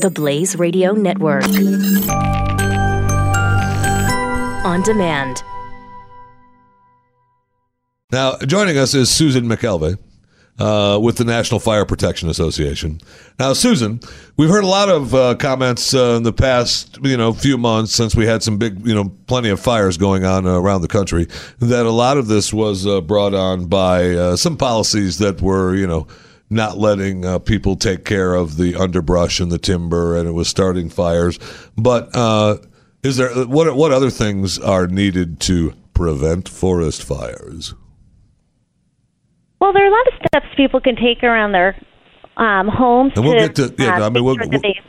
[0.00, 1.44] The Blaze Radio Network.
[4.64, 5.42] On demand.
[8.10, 9.98] Now, joining us is Susan McKelvey.
[10.58, 13.00] Uh, with the National Fire Protection Association.
[13.38, 13.98] Now, Susan,
[14.36, 17.94] we've heard a lot of uh, comments uh, in the past, you know, few months
[17.94, 21.28] since we had some big, you know, plenty of fires going on around the country.
[21.60, 25.74] That a lot of this was uh, brought on by uh, some policies that were,
[25.74, 26.06] you know,
[26.50, 30.48] not letting uh, people take care of the underbrush and the timber, and it was
[30.48, 31.38] starting fires.
[31.76, 32.10] But
[33.02, 37.74] is there what what other things are needed to prevent forest fires?
[39.60, 41.76] Well, there are a lot of steps people can take around their
[42.36, 43.12] um, homes.
[43.14, 43.98] And we'll to, get to yeah.
[43.98, 44.80] uh, I mean, we'll, make sure that they-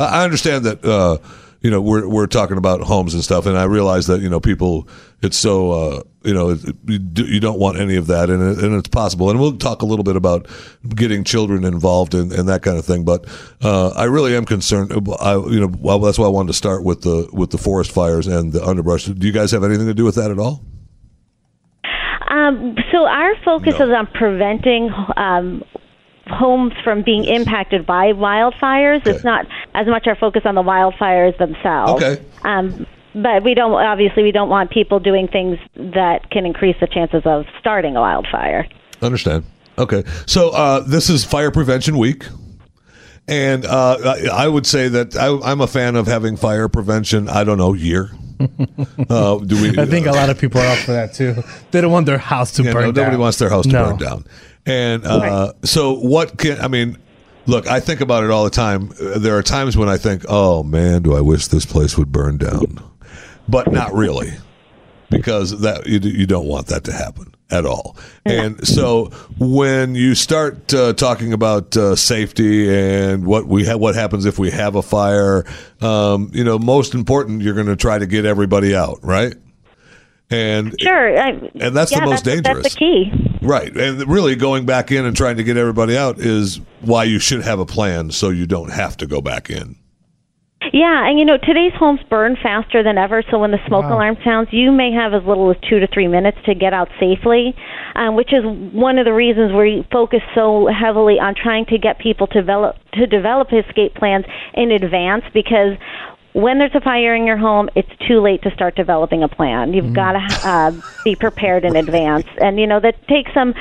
[0.00, 1.18] I understand that uh,
[1.60, 4.40] you know we're we're talking about homes and stuff, and I realize that you know
[4.40, 4.88] people
[5.22, 8.42] it's so uh, you know it, you, do, you don't want any of that, and
[8.42, 9.30] it, and it's possible.
[9.30, 10.46] And we'll talk a little bit about
[10.94, 13.04] getting children involved and, and that kind of thing.
[13.04, 13.26] But
[13.62, 14.92] uh, I really am concerned.
[15.20, 17.90] I you know well, that's why I wanted to start with the with the forest
[17.90, 19.06] fires and the underbrush.
[19.06, 20.62] Do you guys have anything to do with that at all?
[22.30, 23.86] Um, so our focus No.
[23.86, 25.64] is on preventing um,
[26.30, 28.98] homes from being impacted by wildfires.
[29.00, 29.10] Okay.
[29.12, 32.02] It's not as much our focus on the wildfires themselves.
[32.02, 32.22] Okay.
[32.44, 36.86] Um, but we don't obviously we don't want people doing things that can increase the
[36.86, 38.66] chances of starting a wildfire.
[39.02, 39.44] Understand.
[39.78, 40.04] Okay.
[40.26, 42.24] So uh, this is Fire Prevention Week.
[43.26, 47.28] And uh, I, I would say that I, I'm a fan of having fire prevention,
[47.28, 48.10] I don't know, year.
[49.10, 51.34] Uh, do we, I think a lot of people are up for that too.
[51.70, 53.04] They don't want their house to Yeah, burn no, down.
[53.04, 53.84] nobody wants their house to No.
[53.86, 54.24] burn down.
[54.68, 56.98] And uh, so, what can I mean?
[57.46, 58.90] Look, I think about it all the time.
[59.00, 62.12] Uh, There are times when I think, "Oh man, do I wish this place would
[62.12, 62.78] burn down,"
[63.48, 64.32] but not really,
[65.08, 67.96] because that you, you don't want that to happen at all.
[68.26, 69.06] And so,
[69.38, 74.38] when you start uh, talking about uh, safety and what we ha- what happens if
[74.38, 75.46] we have a fire,
[75.80, 79.32] um, you know, most important, you're going to try to get everybody out, right?
[80.30, 81.18] And Sure.
[81.18, 82.62] I, And that's the most that's, dangerous.
[82.62, 83.38] That's the key.
[83.40, 83.74] Right.
[83.74, 87.42] And really going back in and trying to get everybody out is why you should
[87.42, 89.76] have a plan so you don't have to go back in.
[90.72, 93.22] Yeah, and you know today's homes burn faster than ever.
[93.30, 96.08] So when the smoke alarm sounds, you may have as little as two to three
[96.08, 97.54] minutes to get out safely,
[97.94, 101.98] um, which is one of the reasons we focus so heavily on trying to get
[101.98, 104.24] people to develop to develop escape plans
[104.54, 105.76] in advance because.
[106.38, 109.74] When there's a fire in your home, it's too late to start developing a plan.
[109.74, 110.72] You've got to uh,
[111.02, 113.54] be prepared in advance, and you know that takes some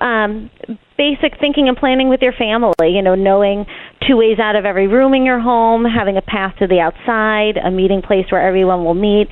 [0.00, 0.50] um,
[0.98, 2.74] basic thinking and planning with your family.
[2.80, 3.64] You know, knowing
[4.08, 7.58] two ways out of every room in your home, having a path to the outside,
[7.58, 9.28] a meeting place where everyone will meet,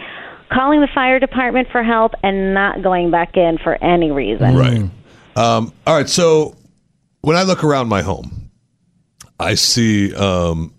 [0.53, 4.55] calling the fire department for help, and not going back in for any reason.
[4.55, 4.89] Right.
[5.35, 6.09] Um, all right.
[6.09, 6.55] So
[7.23, 8.53] when I look around my home,
[9.41, 10.73] I see, um,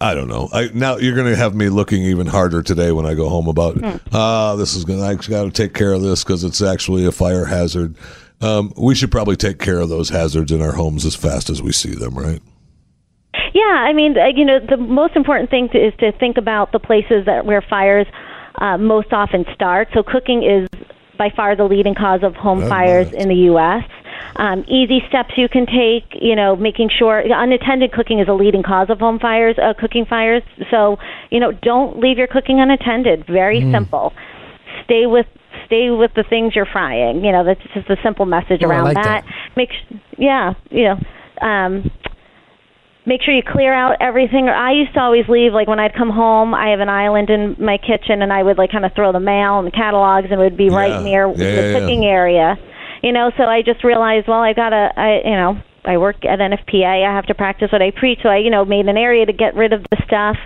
[0.00, 0.48] I don't know.
[0.52, 3.48] I, now you're going to have me looking even harder today when I go home
[3.48, 3.78] about,
[4.12, 7.06] ah, this is going to, I got to take care of this because it's actually
[7.06, 7.96] a fire hazard.
[8.40, 11.62] Um, we should probably take care of those hazards in our homes as fast as
[11.62, 12.42] we see them, right?
[13.54, 16.72] Yeah, I mean, uh, you know, the most important thing to, is to think about
[16.72, 18.06] the places that where fires
[18.60, 19.88] uh, most often start.
[19.94, 20.68] So cooking is
[21.16, 23.84] by far the leading cause of home fires in the U.S.
[24.36, 28.62] Um, easy steps you can take, you know, making sure unattended cooking is a leading
[28.62, 30.42] cause of home fires, uh, cooking fires.
[30.70, 30.96] So,
[31.30, 33.26] you know, don't leave your cooking unattended.
[33.26, 34.12] Very simple.
[34.84, 35.26] Stay with
[35.66, 37.24] stay with the things you're frying.
[37.24, 39.24] You know, that's just a simple message Oh, around like that.
[39.24, 39.32] that.
[39.56, 40.96] Make sh- yeah, you know.
[41.40, 41.90] Um,
[43.06, 44.48] make sure you clear out everything.
[44.48, 46.54] I used to always leave like when I'd come home.
[46.54, 49.20] I have an island in my kitchen, and I would like kind of throw the
[49.20, 50.76] mail and the catalogs, and it would be Yeah.
[50.76, 51.78] right near Yeah, the yeah.
[51.78, 52.56] cooking area.
[53.04, 56.38] You know, so I just realized, well, I gotta, I you know, I work at
[56.38, 57.04] NFPA.
[57.04, 58.20] I have to practice what I preach.
[58.22, 60.36] So I, you know, made an area to get rid of the stuff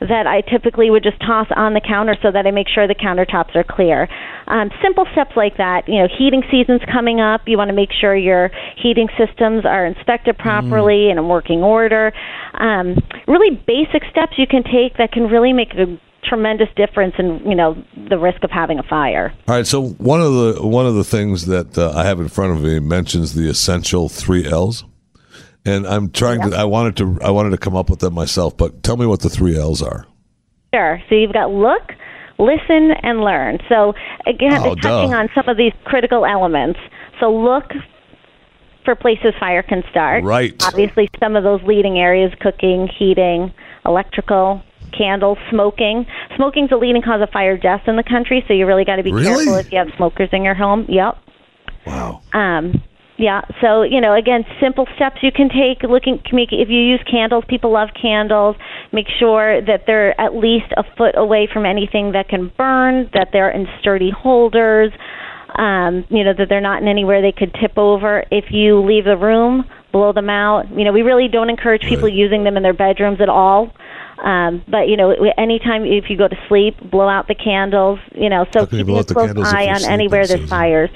[0.00, 2.98] that I typically would just toss on the counter so that I make sure the
[2.98, 4.08] countertops are clear.
[4.48, 5.86] Um, simple steps like that.
[5.86, 7.42] You know, heating season's coming up.
[7.46, 8.50] You want to make sure your
[8.82, 12.12] heating systems are inspected properly and in working order.
[12.54, 12.98] Um,
[13.28, 17.54] really basic steps you can take that can really make a tremendous difference in you
[17.54, 19.32] know the risk of having a fire.
[19.48, 19.66] All right.
[19.66, 22.62] So one of the one of the things that uh, I have in front of
[22.62, 24.84] me mentions the essential three L's,
[25.64, 26.56] and I'm trying to.
[26.56, 27.18] I wanted to.
[27.22, 29.82] I wanted to come up with them myself, but tell me what the three L's
[29.82, 30.06] are.
[30.74, 31.00] Sure.
[31.08, 31.92] So you've got look,
[32.38, 33.58] listen, and learn.
[33.68, 33.94] So
[34.26, 36.78] again, Oh, touching on some of these critical elements.
[37.20, 37.72] So look
[38.84, 40.24] for places fire can start.
[40.24, 40.54] Right.
[40.64, 43.52] Obviously, some of those leading areas: cooking, heating,
[43.84, 44.62] electrical.
[44.96, 46.06] Candles, smoking.
[46.36, 49.02] Smoking's a leading cause of fire deaths in the country, so you really got to
[49.02, 49.44] be Really?
[49.46, 50.86] careful if you have smokers in your home.
[50.88, 51.16] Yep.
[51.86, 52.20] Wow.
[52.32, 52.82] Um,
[53.16, 53.40] Yeah.
[53.60, 55.82] So you know, again, simple steps you can take.
[55.82, 58.54] Looking, make if you use candles, people love candles.
[58.92, 63.10] Make sure that they're at least a foot away from anything that can burn.
[63.14, 64.92] That they're in sturdy holders.
[65.56, 68.22] Um, you know that they're not in anywhere they could tip over.
[68.30, 70.70] If you leave the room, blow them out.
[70.70, 72.14] You know, we really don't encourage people Right.
[72.14, 73.72] using them in their bedrooms at all.
[74.24, 77.98] Um, but you know, anytime if you go to sleep, blow out the candles.
[78.14, 79.76] You know, so How can you keeping blow a out the close candles eye on
[79.76, 80.48] sleeping, anywhere there's Susan?
[80.48, 80.90] fires.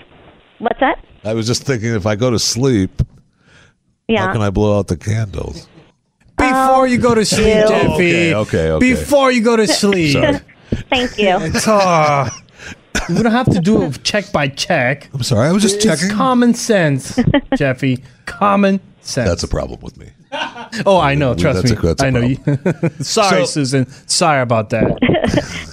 [0.58, 1.04] What's that?
[1.24, 3.02] I was just thinking if I go to sleep,
[4.08, 4.26] Yeah.
[4.26, 5.68] how can I blow out the candles?
[6.36, 7.68] Before you go to sleep, Ew.
[7.68, 8.32] Jeffy.
[8.34, 8.78] Oh, okay, okay, okay.
[8.94, 10.16] Before you go to sleep.
[10.90, 11.36] Thank you.
[11.40, 12.28] It's, uh,
[13.08, 15.08] we don't have to do it check by check.
[15.14, 15.48] I'm sorry.
[15.48, 16.10] I was just It's checking.
[16.16, 17.18] common sense,
[17.56, 18.02] Jeffy.
[18.26, 19.28] Common sense.
[19.28, 20.08] That's a problem with me.
[20.86, 21.34] Oh, I know.
[21.34, 21.76] Trust That's me.
[21.90, 22.36] a- that's a I know you.
[23.04, 23.86] Sorry, So- Susan.
[24.08, 24.98] Sorry about that.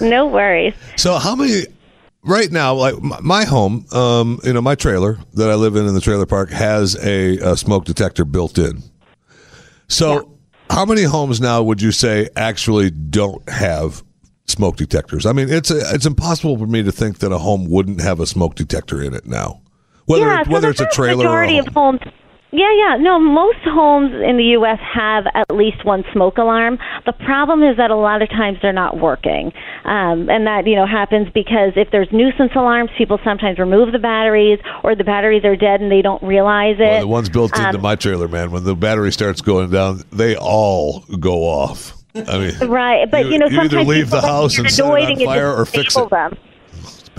[0.00, 0.74] No worries.
[0.96, 1.64] So how many
[2.22, 5.86] right now like my, my home um you know my trailer that I live in
[5.86, 8.82] in the trailer park has a, a smoke detector built in.
[9.88, 10.38] So
[10.70, 14.02] how many homes now would you say actually don't have
[14.46, 15.26] smoke detectors?
[15.26, 18.20] I mean it's a, it's impossible for me to think that a home wouldn't have
[18.20, 19.60] a smoke detector in it now.
[20.06, 21.96] Whether yeah, it, so whether the it's a vast trailer or a majority home.
[21.96, 22.14] of homes.
[22.52, 22.96] Yeah, yeah.
[22.96, 24.78] No, most homes in the U.S.
[24.92, 26.78] have at least one smoke alarm.
[27.06, 29.52] The problem is that a lot of times they're not working,
[29.84, 34.00] um, and that you know happens because if there's nuisance alarms, people sometimes remove the
[34.00, 36.80] batteries, or the batteries are dead and they don't realize it.
[36.80, 40.02] Well, the ones built into Um, my trailer, man, when the battery starts going down,
[40.12, 41.94] they all go off.
[42.16, 45.20] I mean, Right, but You- you, know you either leave the house and set it
[45.20, 46.10] on fire or fix it.
[46.10, 46.36] Them.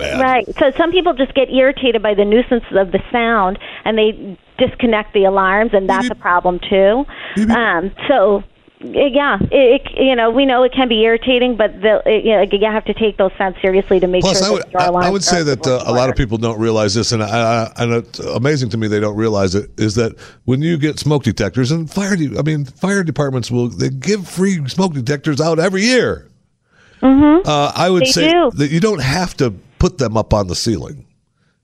[0.02, 0.20] Bad.
[0.20, 0.46] Right.
[0.58, 5.14] So some people just get irritated by the nuisance of the sound and they disconnect
[5.14, 7.04] the alarms, and that's a problem too.
[7.50, 8.44] Um, so.
[8.84, 12.32] Yeah, it, it, you know we know it can be irritating, but the, it, you,
[12.32, 15.06] know, you have to take those sounds seriously to make Plus, sure I would I,
[15.06, 17.72] I would say that uh, a lot of people don't realize this, and I, I,
[17.76, 19.70] and it's amazing to me they don't realize it.
[19.78, 23.68] Is that when you get smoke detectors and fire, de- I mean, fire departments will
[23.68, 26.28] they give free smoke detectors out every year.
[27.02, 27.48] Mm-hmm.
[27.48, 28.50] Uh, I would They say do.
[28.54, 31.04] that you don't have to put them up on the ceiling.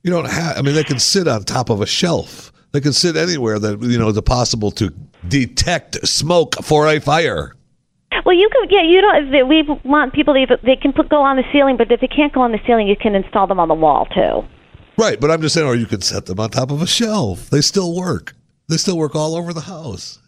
[0.03, 0.59] You don't have.
[0.59, 2.53] I mean, they can sit on top of a shelf.
[2.73, 4.93] They can sit anywhere that you know is possible to
[5.29, 7.55] detect smoke for a fire.
[8.27, 8.69] Well, you can.
[8.71, 9.49] Yeah, you don't.
[9.49, 10.59] We want people to.
[10.65, 12.89] They can put, go on the ceiling, but if they can't go on the ceiling,
[12.89, 14.45] you can install them on the wall too.
[14.97, 17.49] Right, but I'm just saying, or you can set them on top of a shelf.
[17.51, 18.35] They still work.
[18.67, 20.19] They still work all over the house.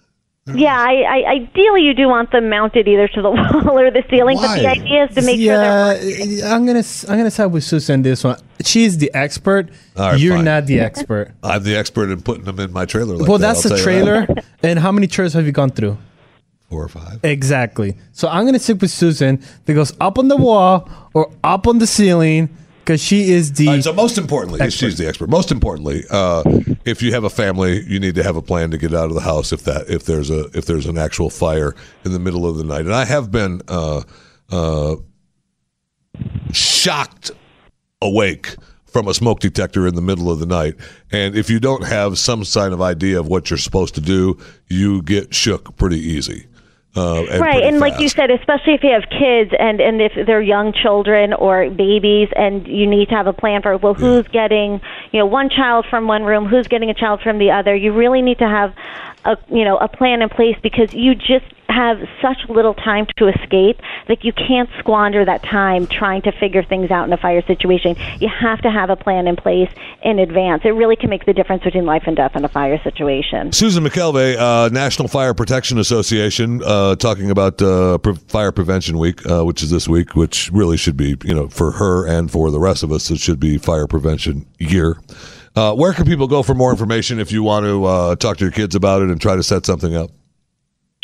[0.46, 4.02] Yeah, I, I, ideally you do want them mounted either to the wall or the
[4.10, 7.08] ceiling, but the idea is to make sure yeah, they're eh, eh, I'm gonna s-
[7.08, 8.38] I'm gonna side with Susan this one.
[8.64, 9.68] She's the expert.
[9.96, 10.44] All right, You're fine.
[10.46, 11.32] not the expert.
[11.42, 13.16] I'm the expert in putting them in my trailer.
[13.16, 14.26] Like well, that, that's I'll the tell you that.
[14.26, 14.42] trailer.
[14.62, 15.98] and how many trailers have you gone through?
[16.70, 17.20] Four or five.
[17.24, 17.96] Exactly.
[18.12, 21.78] So I'm gonna stick with Susan that goes up on the wall or up on
[21.78, 22.48] the ceiling
[22.80, 24.86] because she is the so most importantly, Expert.
[24.86, 25.28] she's the expert.
[25.28, 26.42] Most importantly, uh,
[26.84, 29.14] if you have a family, you need to have a plan to get out of
[29.14, 31.74] the house if that if there's a if there's an actual fire
[32.04, 32.86] in the middle of the night.
[32.86, 34.02] And I have been uh,
[34.50, 34.96] uh,
[36.52, 37.30] shocked
[38.02, 38.56] awake
[38.86, 40.74] from a smoke detector in the middle of the night.
[41.12, 44.38] And if you don't have some sign of idea of what you're supposed to do,
[44.68, 46.46] you get shook pretty easy.
[46.96, 50.12] Uh, and right and like you said especially if you have kids and and if
[50.26, 54.26] they're young children or babies and you need to have a plan for well who's
[54.28, 54.80] getting
[55.12, 57.74] you know one child from one room who's getting a child from the other?
[57.74, 58.74] You really need to have
[59.24, 63.28] a you know a plan in place because you just have such little time to
[63.28, 67.42] escape that you can't squander that time trying to figure things out in a fire
[67.46, 69.70] situation you have to have a plan in place
[70.02, 72.80] in advance it really can make the difference between life and death in a fire
[72.82, 78.98] situation Susan McKelvey, uh, National Fire Protection Association, uh, talking about uh, Pre- Fire Prevention
[78.98, 82.30] Week, uh, which is this week, which really should be, you know, for her and
[82.30, 84.98] for the rest of us, it should be Fire Prevention Year.
[85.56, 88.44] Uh, where can people go for more information if you want to uh, talk to
[88.44, 90.10] your kids about it and try to set something up?